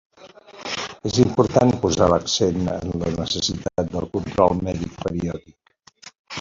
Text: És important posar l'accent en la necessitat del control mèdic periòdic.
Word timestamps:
És 1.09 1.19
important 1.23 1.73
posar 1.83 2.07
l'accent 2.13 2.73
en 2.77 2.97
la 3.03 3.13
necessitat 3.19 3.95
del 3.95 4.11
control 4.17 4.59
mèdic 4.65 4.99
periòdic. 5.07 6.13